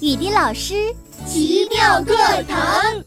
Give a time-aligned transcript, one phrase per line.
[0.00, 0.94] 雨滴老师
[1.26, 2.14] 奇妙课
[2.44, 2.84] 堂。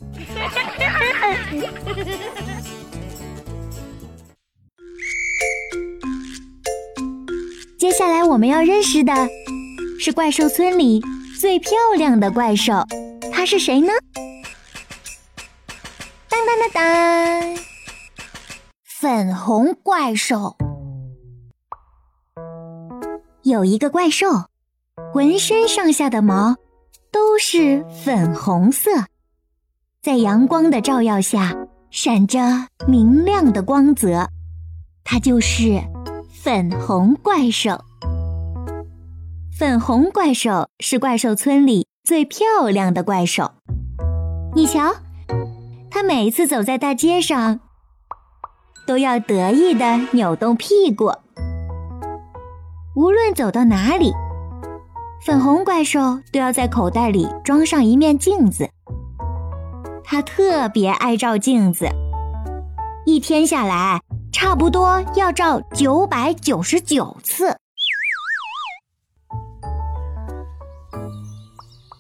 [7.80, 9.14] 接下来我们要认识的
[10.00, 11.02] 是怪兽村里
[11.39, 12.85] 最漂亮的怪兽，
[13.31, 13.93] 它是谁呢？
[16.27, 17.55] 当当当当，
[18.83, 20.57] 粉红怪兽。
[23.43, 24.27] 有一个怪兽，
[25.13, 26.57] 浑身上下的毛
[27.12, 28.89] 都是粉红色，
[30.02, 31.54] 在阳光的照耀下
[31.89, 32.40] 闪着
[32.88, 34.30] 明亮的光泽。
[35.04, 35.82] 它就是
[36.32, 37.78] 粉红怪兽。
[39.58, 43.52] 粉红怪兽是怪兽村里最漂亮的怪兽。
[44.55, 44.96] 你瞧，
[45.90, 47.60] 它每次走在大街上，
[48.88, 51.12] 都要得意的扭动屁股。
[52.96, 54.14] 无论走到哪里，
[55.24, 58.68] 粉红怪兽都要在口袋里装上一面镜子。
[60.04, 61.88] 它特别爱照镜子，
[63.05, 67.55] 一天下来差不多要照九百九十九次。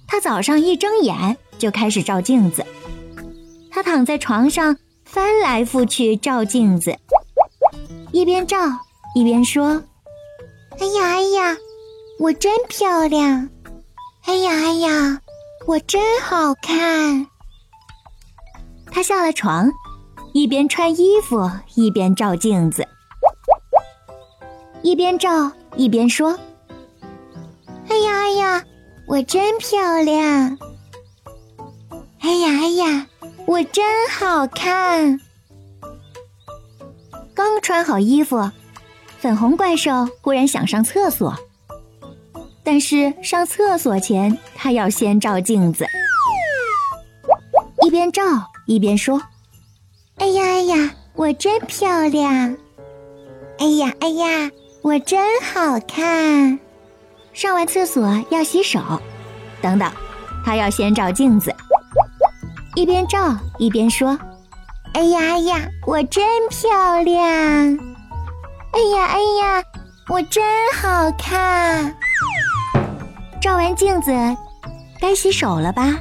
[0.07, 2.65] 他早上一睁眼就开始照镜子，
[3.69, 4.75] 他躺在床上
[5.05, 6.97] 翻来覆去照镜子，
[8.11, 8.57] 一边照
[9.13, 9.83] 一边说。
[10.79, 11.55] 哎呀哎呀，
[12.21, 13.49] 我真漂亮！
[14.25, 15.19] 哎呀哎呀，
[15.65, 17.25] 我真好看！
[18.91, 19.67] 他下了床，
[20.31, 22.87] 一边穿衣服一边照镜子，
[24.83, 26.37] 一边照一边说
[27.89, 28.63] ：“哎呀哎呀，
[29.07, 30.59] 我真漂亮！
[32.19, 33.07] 哎呀哎呀，
[33.47, 35.19] 我真好看！”
[37.33, 38.51] 刚穿好衣服。
[39.17, 41.35] 粉红怪兽忽然想上厕所，
[42.63, 45.85] 但是上厕所前，他要先照镜子，
[47.83, 48.21] 一边照
[48.67, 49.21] 一边说
[50.17, 52.55] ：“哎呀哎呀，我真漂亮！
[53.57, 54.51] 哎呀哎呀，
[54.83, 56.59] 我真好看！”
[57.33, 58.79] 上完厕所要洗手，
[59.61, 59.91] 等等，
[60.45, 61.53] 他要先照镜子，
[62.75, 64.17] 一边照一边说
[64.93, 67.17] ：“哎呀哎呀，我真漂亮！”
[68.73, 69.63] 哎呀哎呀，
[70.07, 70.43] 我真
[70.75, 71.95] 好看！
[73.41, 74.11] 照完镜子，
[74.99, 75.99] 该洗手了吧？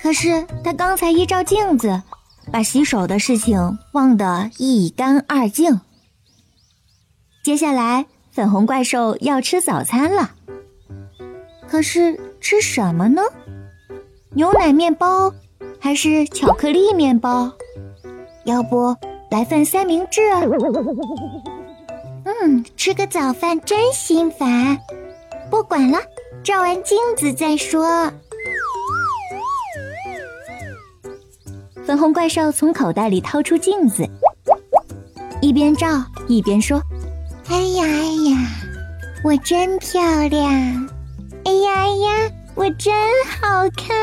[0.00, 2.02] 可是他刚才一照镜子，
[2.52, 5.80] 把洗手的事情忘得一干二净。
[7.44, 10.32] 接下来，粉红怪兽要吃早餐了。
[11.68, 13.22] 可是吃什么呢？
[14.30, 15.32] 牛奶面包
[15.78, 17.52] 还是巧克力面包？
[18.44, 18.96] 要不
[19.30, 20.20] 来份三明治？
[22.24, 24.76] 嗯，吃个早饭真心烦。
[25.48, 25.98] 不管了，
[26.42, 28.12] 照完镜子再说。
[31.84, 34.04] 粉红怪兽从口袋里掏出镜子，
[35.40, 35.86] 一边照
[36.26, 36.80] 一边说
[37.48, 38.36] ：“哎呀哎呀，
[39.22, 40.44] 我真漂亮！
[41.44, 42.92] 哎呀哎呀，我真
[43.40, 43.96] 好看！”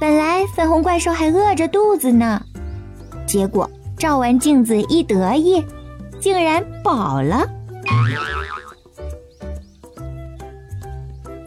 [0.00, 2.42] 本来粉红怪兽还饿着肚子呢，
[3.26, 5.64] 结果照完镜子一得意。
[6.20, 7.44] 竟然饱了！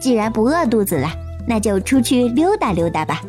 [0.06, 1.10] 既然不饿肚子了，
[1.48, 3.22] 那就出去溜达溜达吧。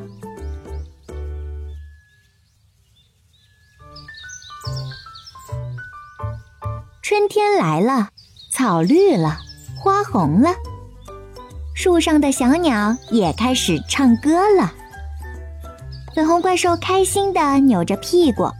[7.02, 8.10] 春天来了，
[8.54, 9.40] 草绿了，
[9.76, 10.52] 花红了，
[11.74, 14.72] 树上的小鸟也开始唱歌了。
[16.14, 18.52] 粉红怪兽开心的扭着屁股，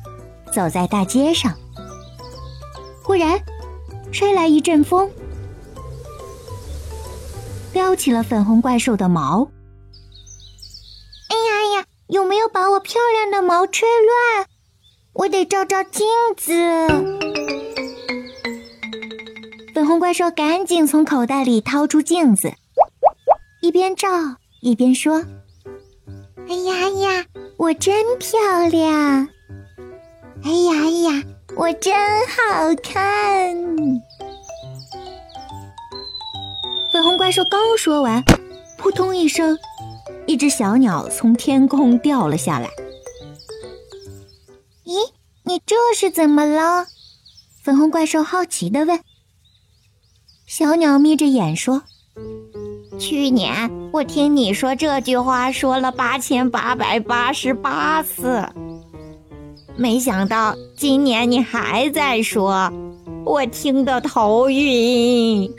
[0.52, 1.54] 走在大街上。
[3.04, 3.40] 忽然，
[4.12, 5.08] 吹来一阵风，
[7.78, 9.52] 撩起了粉红怪兽的毛。
[11.30, 14.48] 哎呀呀，有没有把我漂亮的毛吹乱？
[15.14, 16.52] 我得照照镜子。
[19.76, 22.52] 粉红怪兽赶紧从口袋里掏出镜子，
[23.62, 24.10] 一边照
[24.62, 25.24] 一边说
[26.50, 27.26] ：“哎呀呀，
[27.58, 28.40] 我真漂
[28.72, 29.30] 亮！
[30.44, 31.24] 哎呀呀。”
[31.56, 31.96] 我真
[32.28, 33.56] 好看！
[37.28, 38.24] 怪兽刚说完，
[38.78, 39.60] 扑通一声，
[40.28, 42.70] 一只小鸟从天空掉了下来。
[44.86, 45.12] 咦，
[45.44, 46.86] 你这是怎么了？
[47.62, 49.02] 粉红怪兽好奇的问。
[50.46, 51.84] 小鸟眯着眼说
[52.98, 58.48] ：“去年我听你说这句话说了八千八百八十八次。”
[59.76, 62.72] 没想到今年你还在说，
[63.26, 65.54] 我听得头晕。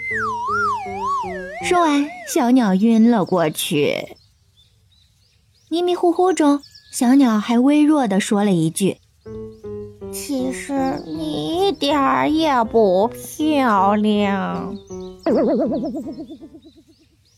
[1.65, 4.17] 说完，小鸟晕了过去。
[5.71, 6.61] 迷迷糊糊中，
[6.93, 8.99] 小鸟还微弱地说了一句
[10.13, 14.77] ：“其实你一点儿也不漂亮。”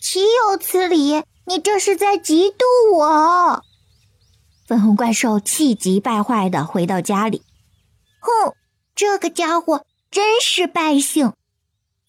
[0.01, 1.23] 岂有此理！
[1.47, 3.65] 你这是在嫉妒我！
[4.67, 7.43] 粉红怪兽气急败坏地回到家里。
[8.21, 8.55] 哼，
[8.95, 11.33] 这个家伙真是败兴！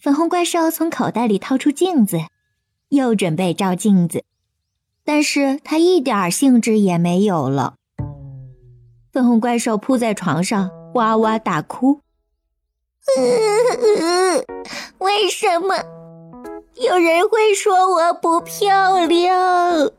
[0.01, 2.17] 粉红怪兽从口袋里掏出镜子，
[2.89, 4.23] 又准备照镜子，
[5.05, 7.75] 但是他一点兴致也没有了。
[9.13, 12.01] 粉红怪兽扑在床上哇哇大哭。
[14.97, 15.75] 为什么
[16.75, 19.91] 有人会说我不漂亮？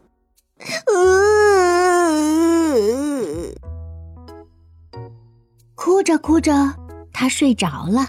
[5.77, 6.75] 哭着哭着，
[7.13, 8.09] 他睡着了。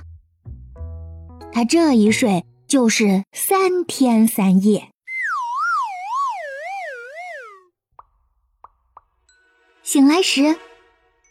[1.54, 4.90] 他这一睡就是三天三夜。
[9.84, 10.58] 醒来时，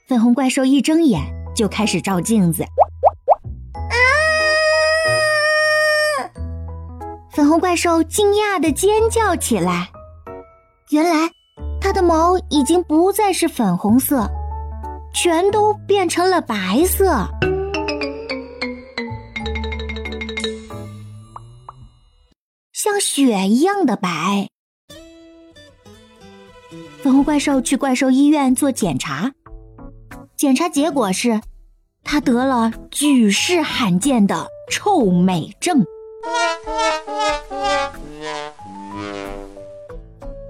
[0.06, 1.20] 粉红怪兽一睁眼
[1.56, 2.62] 就开始照镜子。
[2.62, 2.70] 啊！
[7.32, 9.90] 粉红怪兽惊讶的尖叫起来。
[10.90, 11.28] 原来，
[11.80, 14.30] 它的毛已经不再是粉红色，
[15.12, 17.26] 全都变成了白色，
[23.14, 24.48] 雪一样的白。
[27.02, 29.30] 粉红怪兽去怪兽医院做检查，
[30.34, 31.38] 检查结果是，
[32.02, 35.84] 他得了举世罕见的臭美症。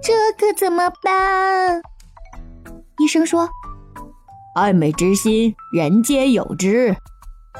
[0.00, 1.82] 这可怎么办？
[3.00, 3.48] 医生说
[4.54, 6.94] ：“爱美之心，人皆有之，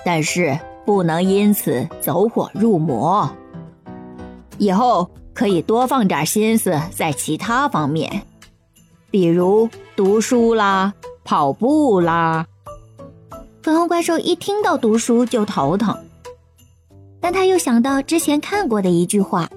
[0.05, 0.57] 但是
[0.87, 3.29] 不能因此走火入魔。
[4.63, 8.23] 以后可以多放点心思在其他方面，
[9.11, 10.95] 比如读书啦、
[11.25, 12.47] 跑步啦。”
[13.63, 15.97] 粉红怪兽一听到读书就头疼，
[17.21, 19.51] 但他又想到之前看过的一句话：“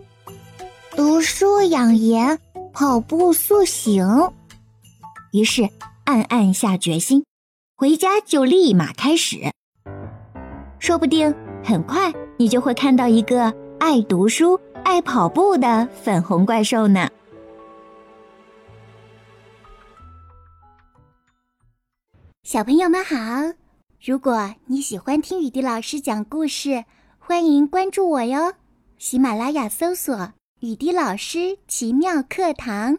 [0.98, 2.40] 读书养颜。”
[2.78, 4.06] 跑步塑形，
[5.32, 5.70] 于是
[6.04, 7.24] 暗暗下决心，
[7.78, 9.50] 回家就立马开始。
[10.78, 13.54] 说不定很快你就会看到一个
[13.88, 17.08] 爱读书、爱跑步的粉红怪兽呢。
[22.42, 23.16] 小朋友们好，
[24.04, 26.84] 如果你喜欢听雨滴老师讲故事，
[27.20, 28.54] 欢迎关注我哟。
[28.98, 30.34] 喜马拉雅搜索。
[30.62, 32.98] 雨滴老师奇妙课堂。